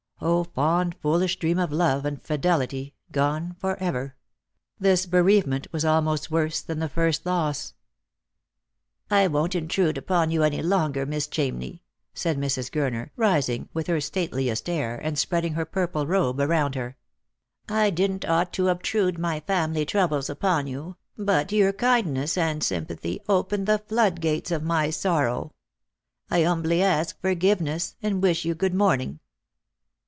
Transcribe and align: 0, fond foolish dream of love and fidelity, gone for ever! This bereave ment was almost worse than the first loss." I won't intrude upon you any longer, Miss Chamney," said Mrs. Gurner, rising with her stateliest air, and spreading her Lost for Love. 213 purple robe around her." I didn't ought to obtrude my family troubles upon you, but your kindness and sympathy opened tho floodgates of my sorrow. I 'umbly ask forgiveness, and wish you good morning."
0, 0.23 0.43
fond 0.43 0.93
foolish 1.01 1.37
dream 1.39 1.57
of 1.57 1.71
love 1.71 2.05
and 2.05 2.21
fidelity, 2.21 2.93
gone 3.11 3.55
for 3.57 3.75
ever! 3.77 4.15
This 4.79 5.07
bereave 5.07 5.47
ment 5.47 5.65
was 5.73 5.83
almost 5.83 6.29
worse 6.29 6.61
than 6.61 6.77
the 6.77 6.87
first 6.87 7.25
loss." 7.25 7.73
I 9.09 9.25
won't 9.27 9.55
intrude 9.55 9.97
upon 9.97 10.29
you 10.29 10.43
any 10.43 10.61
longer, 10.61 11.07
Miss 11.07 11.25
Chamney," 11.25 11.81
said 12.13 12.37
Mrs. 12.37 12.69
Gurner, 12.69 13.09
rising 13.15 13.67
with 13.73 13.87
her 13.87 13.99
stateliest 13.99 14.69
air, 14.69 14.95
and 14.95 15.17
spreading 15.17 15.53
her 15.53 15.61
Lost 15.63 15.71
for 15.73 15.79
Love. 15.81 15.91
213 15.91 16.03
purple 16.03 16.27
robe 16.29 16.39
around 16.39 16.75
her." 16.75 16.97
I 17.67 17.89
didn't 17.89 18.29
ought 18.29 18.53
to 18.53 18.67
obtrude 18.69 19.17
my 19.17 19.39
family 19.39 19.87
troubles 19.87 20.29
upon 20.29 20.67
you, 20.67 20.97
but 21.17 21.51
your 21.51 21.73
kindness 21.73 22.37
and 22.37 22.63
sympathy 22.63 23.21
opened 23.27 23.65
tho 23.65 23.79
floodgates 23.79 24.51
of 24.51 24.61
my 24.61 24.91
sorrow. 24.91 25.55
I 26.29 26.43
'umbly 26.43 26.83
ask 26.83 27.19
forgiveness, 27.19 27.95
and 28.03 28.21
wish 28.21 28.45
you 28.45 28.53
good 28.53 28.75
morning." 28.75 29.17